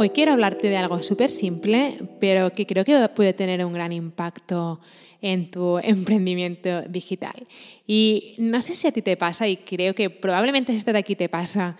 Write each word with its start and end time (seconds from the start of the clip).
Hoy 0.00 0.10
quiero 0.10 0.30
hablarte 0.30 0.70
de 0.70 0.76
algo 0.76 1.02
súper 1.02 1.28
simple, 1.28 1.98
pero 2.20 2.52
que 2.52 2.66
creo 2.66 2.84
que 2.84 3.08
puede 3.08 3.32
tener 3.32 3.64
un 3.66 3.72
gran 3.72 3.92
impacto 3.92 4.78
en 5.20 5.50
tu 5.50 5.76
emprendimiento 5.82 6.82
digital. 6.82 7.48
Y 7.84 8.36
no 8.38 8.62
sé 8.62 8.76
si 8.76 8.86
a 8.86 8.92
ti 8.92 9.02
te 9.02 9.16
pasa, 9.16 9.48
y 9.48 9.56
creo 9.56 9.96
que 9.96 10.08
probablemente 10.08 10.72
esto 10.72 10.92
de 10.92 11.00
aquí 11.00 11.16
te 11.16 11.28
pasa, 11.28 11.76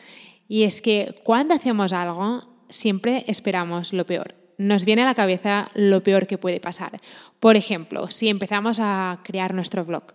y 0.48 0.64
es 0.64 0.82
que 0.82 1.14
cuando 1.22 1.54
hacemos 1.54 1.92
algo, 1.92 2.42
siempre 2.68 3.22
esperamos 3.28 3.92
lo 3.92 4.04
peor. 4.04 4.34
Nos 4.56 4.84
viene 4.84 5.02
a 5.02 5.06
la 5.06 5.14
cabeza 5.14 5.70
lo 5.76 6.02
peor 6.02 6.26
que 6.26 6.38
puede 6.38 6.58
pasar. 6.58 7.00
Por 7.38 7.54
ejemplo, 7.54 8.08
si 8.08 8.28
empezamos 8.28 8.80
a 8.80 9.20
crear 9.22 9.54
nuestro 9.54 9.84
blog, 9.84 10.06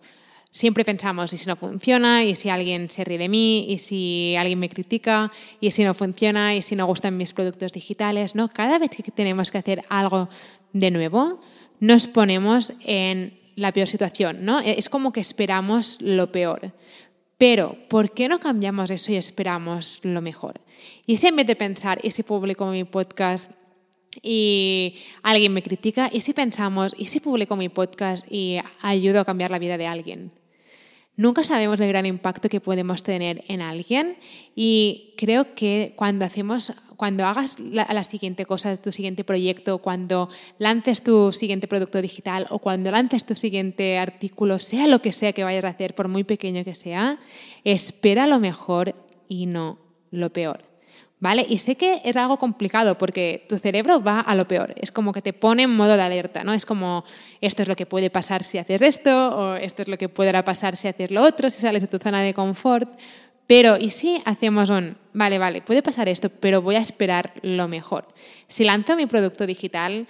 siempre 0.54 0.86
pensamos, 0.86 1.34
¿y 1.34 1.38
si 1.38 1.48
no 1.48 1.58
funciona? 1.58 2.24
¿Y 2.24 2.36
si 2.36 2.48
alguien 2.50 2.90
se 2.90 3.04
ríe 3.04 3.18
de 3.18 3.28
mí? 3.28 3.66
¿Y 3.68 3.80
si 3.80 4.36
alguien 4.38 4.60
me 4.60 4.70
critica? 4.70 5.32
¿Y 5.60 5.72
si 5.72 5.84
no 5.84 5.94
funciona? 5.94 6.56
¿Y 6.56 6.62
si 6.62 6.78
no 6.78 6.86
gustan 6.86 7.18
mis 7.18 7.34
productos 7.34 7.74
digitales? 7.74 8.36
¿No? 8.36 8.48
Cada 8.48 8.80
vez 8.80 8.92
que 8.92 9.12
tenemos 9.12 9.52
que 9.52 9.58
hacer 9.58 9.82
algo 9.90 10.30
de 10.72 10.92
nuevo, 10.92 11.42
nos 11.82 12.08
ponemos 12.08 12.72
en 12.86 13.38
la 13.56 13.74
peor 13.74 13.88
situación, 13.88 14.46
¿no? 14.46 14.60
Es 14.60 14.90
como 14.90 15.12
que 15.12 15.20
esperamos 15.20 15.98
lo 16.00 16.32
peor. 16.32 16.74
Pero, 17.38 17.76
¿por 17.90 18.12
qué 18.12 18.30
no 18.30 18.40
cambiamos 18.40 18.90
eso 18.90 19.12
y 19.12 19.18
esperamos 19.18 20.00
lo 20.04 20.22
mejor? 20.22 20.62
Y 21.06 21.18
si 21.18 21.28
en 21.28 21.36
vez 21.36 21.48
de 21.48 21.56
pensar, 21.56 22.00
¿y 22.04 22.12
si 22.12 22.24
publico 22.24 22.66
mi 22.68 22.84
podcast 22.84 23.52
y 24.22 24.96
alguien 25.24 25.52
me 25.52 25.64
critica? 25.64 26.10
¿Y 26.14 26.22
si 26.22 26.34
pensamos, 26.34 26.94
¿y 26.98 27.08
si 27.08 27.20
publico 27.20 27.56
mi 27.56 27.70
podcast 27.70 28.26
y 28.32 28.60
ayudo 28.82 29.20
a 29.20 29.26
cambiar 29.26 29.52
la 29.52 29.60
vida 29.60 29.78
de 29.78 29.88
alguien? 29.88 30.43
Nunca 31.16 31.44
sabemos 31.44 31.80
el 31.80 31.90
gran 31.90 32.06
impacto 32.06 32.50
que 32.50 32.60
podemos 32.60 33.04
tener 33.04 33.44
en 33.48 33.62
alguien 33.62 34.18
y 34.56 35.14
creo 35.18 35.54
que 35.54 35.94
cuando 35.96 36.26
hacemos 36.26 36.74
cuando 36.96 37.26
hagas 37.26 37.60
la, 37.60 38.04
siguiente 38.06 38.46
cosa, 38.46 38.78
tu 38.78 38.92
siguiente 38.92 39.26
proyecto, 39.26 39.80
cuando 39.80 40.30
lances 40.58 41.04
tu 41.04 41.34
siguiente 41.34 41.68
producto 41.68 42.02
digital 42.02 42.46
o 42.50 42.60
cuando 42.60 42.92
lances 42.92 43.26
tu 43.26 43.36
siguiente 43.36 43.98
artículo, 43.98 44.58
sea 44.58 44.88
lo 44.88 45.02
que 45.02 45.12
sea 45.12 45.34
que 45.34 45.44
vayas 45.44 45.66
a 45.66 45.70
hacer, 45.70 45.96
por 45.96 46.08
muy 46.08 46.24
pequeño 46.24 46.64
que 46.64 46.76
sea, 46.76 47.20
espera 47.66 48.26
lo 48.26 48.40
mejor 48.40 48.96
y 49.28 49.48
no 49.48 49.80
lo 50.12 50.32
peor. 50.32 50.73
¿Vale? 51.24 51.46
Y 51.48 51.60
sé 51.60 51.76
que 51.76 52.02
es 52.04 52.18
algo 52.18 52.36
complicado 52.36 52.98
porque 52.98 53.46
tu 53.48 53.58
cerebro 53.58 54.04
va 54.04 54.20
a 54.20 54.36
lo 54.36 54.46
peor. 54.46 54.74
Es 54.76 54.92
como 54.92 55.14
que 55.14 55.22
te 55.22 55.32
pone 55.32 55.64
en 55.64 55.70
modo 55.70 55.96
de 55.96 56.02
alerta, 56.02 56.44
¿no? 56.44 56.52
Es 56.52 56.66
como, 56.66 57.06
esto 57.40 57.62
es 57.62 57.70
lo 57.70 57.78
que 57.78 57.86
puede 57.86 58.10
pasar 58.10 58.44
si 58.44 58.58
haces 58.58 58.82
esto, 58.82 59.30
o 59.30 59.56
esto 59.56 59.84
es 59.84 59.88
lo 59.88 59.98
que 59.98 60.10
podrá 60.10 60.44
pasar 60.44 60.76
si 60.76 60.90
haces 60.90 61.12
lo 61.12 61.24
otro, 61.24 61.50
si 61.50 61.62
sales 61.62 61.82
de 61.82 61.88
tu 61.88 61.98
zona 61.98 62.22
de 62.22 62.34
confort. 62.34 63.00
Pero, 63.48 63.78
¿y 63.80 63.92
si 63.92 64.22
hacemos 64.26 64.70
un, 64.70 64.98
vale, 65.14 65.40
vale, 65.40 65.62
puede 65.62 65.82
pasar 65.82 66.10
esto, 66.10 66.28
pero 66.28 66.62
voy 66.62 66.76
a 66.76 66.80
esperar 66.80 67.32
lo 67.42 67.70
mejor? 67.70 68.06
Si 68.50 68.66
lanzo 68.66 68.98
mi 68.98 69.06
producto 69.06 69.48
digital, 69.48 70.06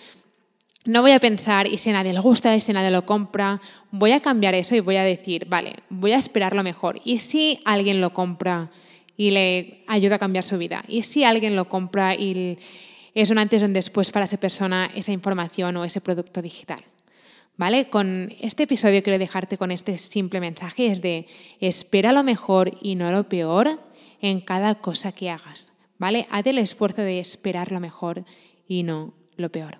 no 0.85 1.03
voy 1.03 1.11
a 1.11 1.19
pensar, 1.19 1.67
y 1.67 1.77
si 1.77 1.91
a 1.91 1.93
nadie 1.93 2.13
le 2.13 2.21
gusta, 2.21 2.55
y 2.55 2.59
si 2.59 2.73
nadie 2.73 2.89
lo 2.89 3.05
compra, 3.05 3.61
voy 3.91 4.13
a 4.13 4.19
cambiar 4.19 4.55
eso 4.55 4.75
y 4.75 4.79
voy 4.79 4.95
a 4.95 5.03
decir, 5.03 5.45
vale, 5.47 5.75
voy 5.89 6.13
a 6.13 6.17
esperar 6.17 6.55
lo 6.55 6.63
mejor. 6.63 6.99
¿Y 7.03 7.19
si 7.19 7.59
alguien 7.65 8.01
lo 8.01 8.13
compra? 8.13 8.71
Y 9.17 9.31
le 9.31 9.83
ayuda 9.87 10.15
a 10.15 10.19
cambiar 10.19 10.43
su 10.43 10.57
vida. 10.57 10.83
Y 10.87 11.03
si 11.03 11.23
alguien 11.23 11.55
lo 11.55 11.69
compra 11.69 12.15
y 12.15 12.57
es 13.13 13.29
un 13.29 13.37
antes 13.37 13.61
o 13.61 13.65
un 13.65 13.73
después 13.73 14.11
para 14.11 14.25
esa 14.25 14.37
persona 14.37 14.89
esa 14.95 15.11
información 15.11 15.77
o 15.77 15.85
ese 15.85 16.01
producto 16.01 16.41
digital. 16.41 16.83
¿Vale? 17.55 17.89
Con 17.89 18.33
este 18.39 18.63
episodio 18.63 19.03
quiero 19.03 19.19
dejarte 19.19 19.59
con 19.59 19.69
este 19.71 19.97
simple 19.99 20.39
mensaje, 20.39 20.87
es 20.87 21.03
de 21.03 21.27
espera 21.59 22.11
lo 22.11 22.23
mejor 22.23 22.71
y 22.81 22.95
no 22.95 23.11
lo 23.11 23.29
peor 23.29 23.79
en 24.21 24.41
cada 24.41 24.75
cosa 24.75 25.11
que 25.11 25.29
hagas. 25.29 25.71
¿Vale? 25.99 26.27
Haz 26.31 26.47
el 26.47 26.57
esfuerzo 26.57 27.03
de 27.03 27.19
esperar 27.19 27.71
lo 27.71 27.79
mejor 27.79 28.25
y 28.67 28.81
no 28.81 29.13
lo 29.37 29.51
peor. 29.51 29.79